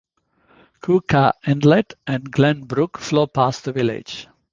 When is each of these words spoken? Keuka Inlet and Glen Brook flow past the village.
Keuka 0.81 1.31
Inlet 1.45 1.93
and 2.07 2.31
Glen 2.31 2.63
Brook 2.63 2.97
flow 2.97 3.27
past 3.27 3.65
the 3.65 3.71
village. 3.71 4.27